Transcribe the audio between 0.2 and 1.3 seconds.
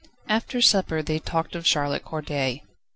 After supper they